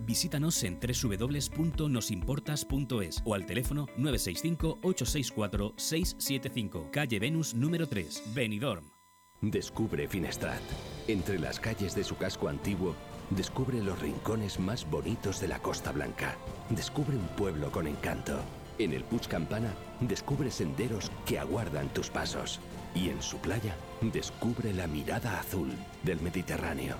Visítanos 0.00 0.62
en 0.62 0.78
www.nosimportas.es 0.80 3.22
o 3.24 3.34
al 3.34 3.44
teléfono 3.46 3.86
965-864-675, 3.98 6.90
calle 6.90 7.18
Venus 7.18 7.54
número 7.54 7.86
3, 7.86 8.34
Benidorm. 8.34 8.98
Descubre 9.40 10.08
Finestrat. 10.08 10.60
Entre 11.06 11.38
las 11.38 11.60
calles 11.60 11.94
de 11.94 12.02
su 12.02 12.16
casco 12.16 12.48
antiguo, 12.48 12.96
descubre 13.30 13.80
los 13.80 14.00
rincones 14.00 14.58
más 14.58 14.90
bonitos 14.90 15.40
de 15.40 15.46
la 15.46 15.60
Costa 15.60 15.92
Blanca. 15.92 16.36
Descubre 16.70 17.16
un 17.16 17.28
pueblo 17.28 17.70
con 17.70 17.86
encanto. 17.86 18.40
En 18.78 18.92
el 18.92 19.04
Puig 19.04 19.28
Campana 19.28 19.72
descubre 20.00 20.50
senderos 20.50 21.12
que 21.24 21.38
aguardan 21.38 21.88
tus 21.90 22.10
pasos. 22.10 22.58
Y 22.94 23.10
en 23.10 23.22
su 23.22 23.38
playa 23.38 23.76
descubre 24.00 24.72
la 24.72 24.88
mirada 24.88 25.38
azul 25.38 25.70
del 26.02 26.20
Mediterráneo. 26.20 26.96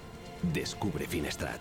Descubre 0.53 1.09
Finestrat. 1.09 1.61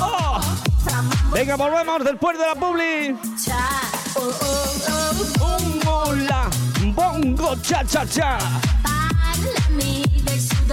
¡Oh! 0.00 0.40
Venga, 1.32 1.56
volvemos 1.56 2.04
después 2.04 2.38
de 2.38 2.46
la 2.46 2.54
publi. 2.54 3.16
Cha, 3.44 3.68
oh, 4.16 4.30
oh, 4.42 4.74
oh. 4.90 5.08
Bongo 5.38 6.14
la, 6.14 6.50
bongo 6.94 7.56
cha 7.62 7.84
cha 7.84 8.06
cha. 8.06 8.38
Del 10.24 10.40
Sud 10.40 10.72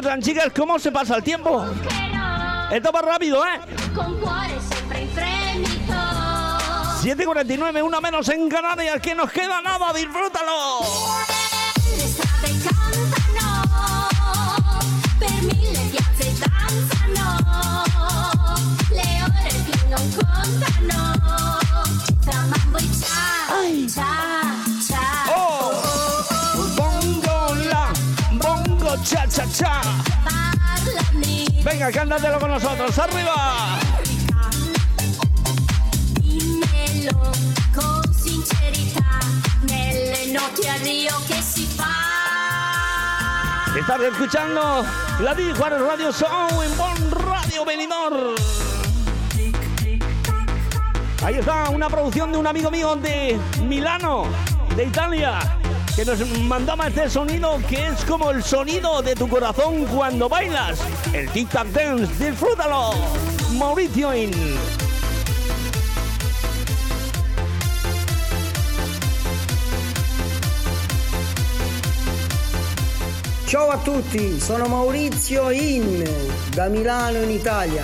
y 0.00 0.22
chicas, 0.22 0.52
¿cómo 0.54 0.78
se 0.78 0.92
pasa 0.92 1.16
el 1.16 1.24
tiempo? 1.24 1.64
Esto 2.70 2.92
va 2.92 3.02
rápido, 3.02 3.44
¿eh? 3.44 3.60
Con 3.94 4.20
cuore 4.20 4.54
sempre 4.70 5.02
in 5.02 5.08
fremito. 5.10 5.94
7.49, 7.02 7.82
una 7.82 8.00
menos 8.00 8.28
en 8.28 8.48
Canarias, 8.48 9.00
que 9.00 9.14
nos 9.14 9.30
queda 9.32 9.60
nada, 9.60 9.92
disfrútalo. 9.92 10.80
Le 11.96 12.06
strade 12.06 12.52
cantano, 12.62 14.08
per 15.18 15.42
mille 15.42 15.80
piazze 15.90 16.34
danzano, 16.38 17.84
le 18.90 19.22
ore 19.24 19.50
che 19.66 19.78
non 19.88 20.14
contano, 20.14 21.17
cha 29.08 29.26
cha 29.26 29.46
cha. 29.46 29.80
Venga, 31.64 31.90
cántatelo 31.90 32.38
con 32.38 32.50
nosotros, 32.50 32.98
arriba. 32.98 33.78
dimmelo 36.20 37.32
con 37.74 38.14
sincerità, 38.14 39.18
nelle 39.62 40.32
notti 40.32 40.68
a 40.68 40.76
Rio 40.82 41.14
che 41.26 41.40
si 41.40 41.64
fa. 41.64 41.86
Estás 43.78 44.00
escuchando 44.00 44.84
la 45.20 45.34
Di 45.34 45.52
Juárez 45.56 45.80
Radio 45.80 46.12
Show 46.12 46.62
en 46.62 46.76
Bon 46.76 47.10
Radio 47.10 47.64
Benidorm. 47.64 48.34
Ahí 51.24 51.34
está 51.36 51.70
una 51.70 51.88
producción 51.88 52.30
de 52.32 52.38
un 52.38 52.46
amigo 52.46 52.70
mío 52.70 52.94
de 52.96 53.38
Milano, 53.62 54.26
de 54.76 54.84
Italia, 54.84 55.57
que 55.98 56.04
nos 56.04 56.20
mandaba 56.42 56.86
este 56.86 57.10
sonido 57.10 57.60
que 57.68 57.88
es 57.88 58.04
como 58.04 58.30
el 58.30 58.40
sonido 58.44 59.02
de 59.02 59.16
tu 59.16 59.26
corazón 59.26 59.84
cuando 59.86 60.28
bailas. 60.28 60.78
El 61.12 61.28
Tic 61.30 61.48
Tac 61.50 61.66
Dance, 61.72 62.24
disfrútalo. 62.24 62.92
Mauricio 63.54 64.14
In. 64.14 64.30
Ciao 73.46 73.68
a 73.72 73.78
tutti, 73.78 74.38
sono 74.38 74.68
Maurizio 74.68 75.50
In 75.50 76.08
da 76.54 76.68
Milano 76.68 77.22
in 77.22 77.30
Italia. 77.30 77.82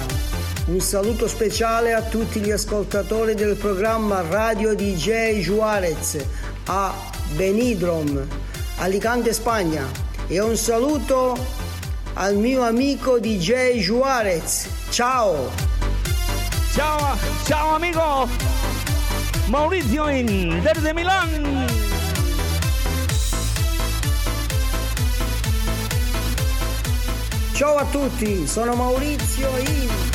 Un 0.66 0.78
saluto 0.78 1.26
speciale 1.26 1.92
a 1.92 2.02
tutti 2.02 2.38
gli 2.38 2.52
ascoltatori 2.52 3.34
del 3.34 3.56
programma 3.56 4.20
Radio 4.20 4.72
DJ 4.76 5.44
Juarez 5.44 6.24
a 6.66 7.13
Benidrom, 7.32 8.26
Alicante, 8.78 9.32
Spagna. 9.32 9.86
E 10.26 10.40
un 10.40 10.56
saluto 10.56 11.36
al 12.14 12.36
mio 12.36 12.62
amico 12.62 13.18
DJ 13.18 13.80
Juarez. 13.80 14.66
Ciao! 14.90 15.50
Ciao, 16.74 17.16
ciao 17.46 17.74
amigo. 17.76 18.28
Mauricio 19.46 20.08
In, 20.08 20.60
desde 20.62 20.92
Milán. 20.92 21.66
Ciao 27.54 27.76
a 27.76 27.84
tutti, 27.84 28.46
sono 28.48 28.74
Maurizio 28.74 29.48
In. 29.58 30.13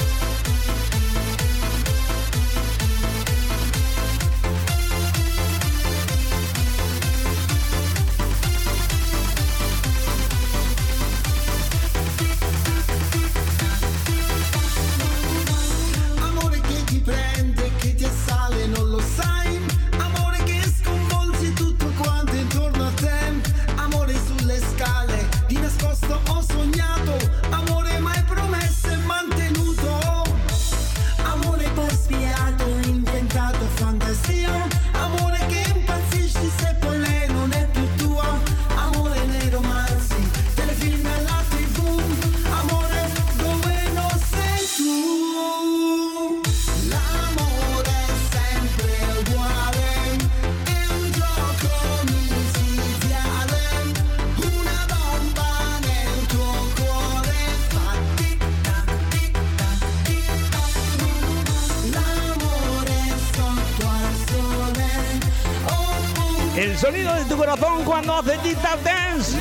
Cuando 67.90 68.14
hace 68.14 68.38
Tic 68.38 68.62
Tac 68.62 68.80
Dance. 68.84 69.36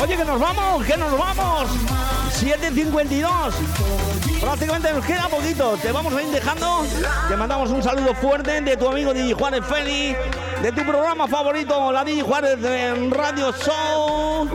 Oye, 0.00 0.16
que 0.16 0.24
nos 0.24 0.38
vamos, 0.38 0.86
que 0.86 0.96
nos 0.96 1.18
vamos. 1.18 1.68
7.52. 2.40 3.26
Prácticamente 4.40 4.92
nos 4.92 5.04
queda 5.04 5.28
poquito. 5.28 5.76
Te 5.82 5.90
vamos 5.90 6.14
a 6.14 6.22
ir 6.22 6.28
dejando. 6.28 6.84
Te 7.26 7.36
mandamos 7.36 7.70
un 7.70 7.82
saludo 7.82 8.14
fuerte 8.14 8.60
de 8.60 8.76
tu 8.76 8.88
amigo 8.88 9.12
Digi 9.12 9.32
Juárez 9.32 9.64
Feli. 9.66 10.14
De 10.62 10.70
tu 10.70 10.86
programa 10.86 11.26
favorito, 11.26 11.90
la 11.90 12.04
Digi 12.04 12.20
Juárez 12.20 12.62
en 12.62 13.10
Radio 13.10 13.52
Show. 13.52 14.48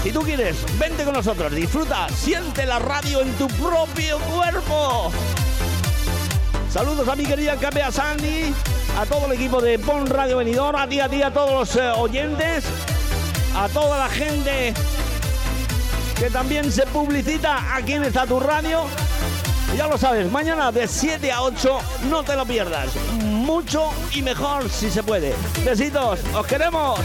Si 0.03 0.13
tú 0.13 0.21
quieres, 0.21 0.55
vente 0.77 1.03
con 1.03 1.13
nosotros, 1.13 1.53
disfruta, 1.53 2.07
siente 2.09 2.65
la 2.65 2.79
radio 2.79 3.21
en 3.21 3.33
tu 3.33 3.47
propio 3.47 4.17
cuerpo. 4.19 5.11
Saludos 6.71 7.07
a 7.09 7.15
mi 7.17 7.25
querida 7.25 7.57
Capea 7.57 7.91
Sandy, 7.91 8.53
a 8.97 9.05
todo 9.05 9.25
el 9.25 9.33
equipo 9.33 9.61
de 9.61 9.77
Pon 9.77 10.07
Radio 10.07 10.37
Venidor, 10.37 10.77
a 10.77 10.87
ti, 10.87 11.01
a 11.01 11.09
ti, 11.09 11.21
a 11.21 11.33
todos 11.33 11.51
los 11.51 11.75
eh, 11.75 11.91
oyentes, 11.91 12.63
a 13.57 13.67
toda 13.67 13.97
la 13.97 14.09
gente 14.09 14.73
que 16.17 16.29
también 16.29 16.71
se 16.71 16.85
publicita 16.85 17.75
aquí 17.75 17.93
en 17.93 18.05
esta 18.05 18.25
tu 18.25 18.39
radio. 18.39 18.85
Ya 19.75 19.87
lo 19.87 19.97
sabes, 19.97 20.31
mañana 20.31 20.71
de 20.71 20.87
7 20.87 21.29
a 21.31 21.41
8, 21.41 21.79
no 22.09 22.23
te 22.23 22.37
lo 22.37 22.45
pierdas. 22.45 22.95
Mucho 23.21 23.89
y 24.13 24.21
mejor 24.21 24.69
si 24.69 24.89
se 24.89 25.03
puede. 25.03 25.35
Besitos, 25.65 26.19
os 26.33 26.47
queremos. 26.47 26.99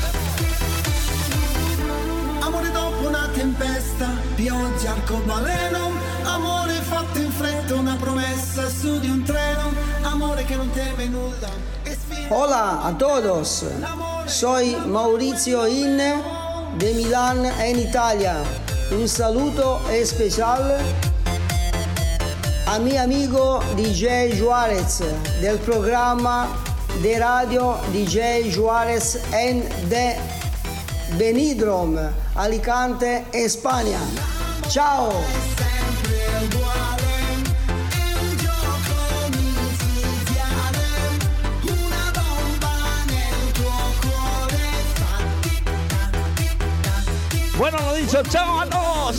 Amore 2.55 2.71
dopo 2.71 3.09
una 3.09 3.29
tempesta, 3.33 4.11
pioggia 4.37 4.93
arcobaleno, 4.93 5.91
amore 6.23 6.75
fatto 6.75 7.19
in 7.19 7.33
fretta, 7.33 7.75
una 7.75 7.97
promessa 7.97 8.69
su 8.69 9.01
di 9.01 9.09
un 9.09 9.25
treno, 9.25 9.73
amore 10.03 10.45
che 10.45 10.55
non 10.55 10.71
teme 10.71 11.09
nulla. 11.09 11.49
Hola 12.29 12.83
a 12.83 12.93
todos, 12.93 13.65
soy 14.27 14.77
Maurizio 14.87 15.67
Inne 15.67 16.23
de 16.77 16.93
Milán 16.93 17.45
en 17.59 17.77
Italia. 17.77 18.37
Un 18.93 19.09
saludo 19.09 19.81
especial 19.91 20.79
a 22.67 22.79
mi 22.79 22.97
amigo 22.97 23.65
DJ 23.75 24.39
Juarez 24.39 25.03
del 25.41 25.59
programa 25.59 26.47
de 27.03 27.19
radio 27.19 27.81
DJ 27.91 28.55
Juarez 28.55 29.19
en 29.33 29.69
de 29.89 30.44
Benidorm, 31.13 31.97
Alicante, 32.35 33.27
España. 33.33 33.99
Ciao! 34.69 35.13
Bueno, 47.57 47.79
lo 47.79 47.95
dicho, 47.95 48.21
chao 48.29 48.61
a 48.61 48.67
todos. 48.67 49.17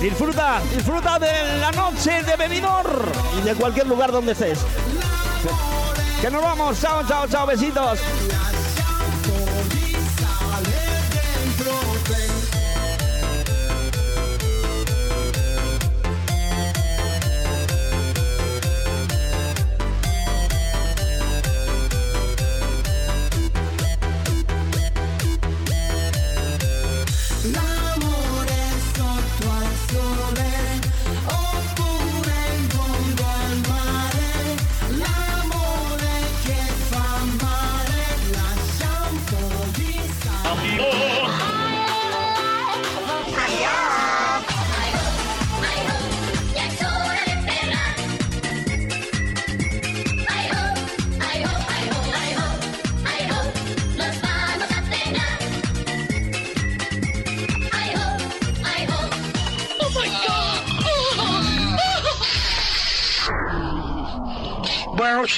Disfruta, 0.00 0.60
disfruta 0.74 1.18
de 1.18 1.58
la 1.60 1.70
noche 1.72 2.22
de 2.22 2.36
Benidorm 2.36 3.08
y 3.38 3.42
de 3.42 3.54
cualquier 3.54 3.86
lugar 3.86 4.10
donde 4.10 4.32
estés. 4.32 4.58
Que 6.20 6.30
nos 6.30 6.42
vamos, 6.42 6.80
chao, 6.80 7.06
chao, 7.06 7.26
chao, 7.28 7.46
besitos. 7.46 8.00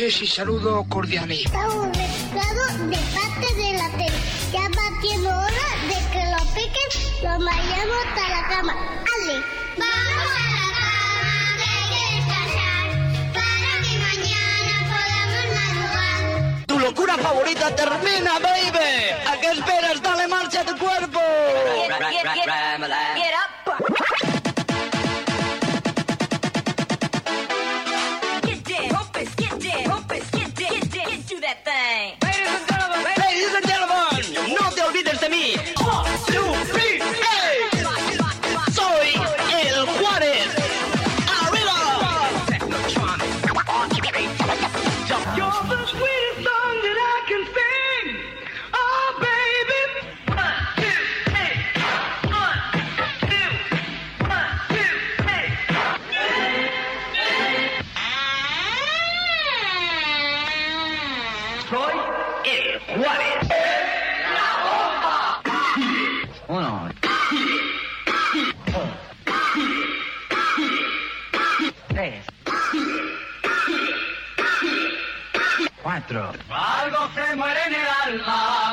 Noches 0.08 0.22
y 0.22 0.26
saludos 0.26 0.86
cordiales. 0.88 1.44
Estamos 1.44 1.88
mezclados 1.88 2.90
de 2.90 2.96
parte 3.14 3.54
de 3.56 3.72
la 3.74 3.90
tele. 3.90 4.18
Ya 4.50 4.62
va 4.62 5.00
siendo 5.02 5.28
hora 5.28 5.68
de 5.86 5.98
que 6.12 6.24
lo 6.32 6.38
piquen, 6.54 6.88
lo 7.22 7.44
vayamos 7.44 8.06
a 8.16 8.28
la 8.30 8.48
cama. 8.48 8.72
Ale, 8.72 9.36
vamos 9.76 10.30
a 10.32 10.48
la 10.56 10.68
cama, 10.78 11.36
que 11.58 11.68
hay 11.68 11.84
que 11.92 12.00
descansar, 12.16 12.86
para 13.34 13.72
que 13.84 13.94
mañana 14.08 14.72
podamos 14.88 15.44
madrugar. 15.58 16.66
Tu 16.66 16.78
locura 16.78 17.18
favorita 17.18 17.76
termina, 17.76 18.38
baby. 18.38 19.12
¿A 19.26 19.38
qué 19.38 19.48
esperas? 19.50 20.00
Dale 20.00 20.26
marcha 20.26 20.62
a 20.62 20.64
tu 20.64 20.78
cuerpo. 20.78 21.20
Get 23.14 23.34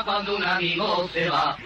cuando 0.06 0.36
un 0.36 0.44
amigo 0.44 1.10
se 1.14 1.30
va. 1.30 1.58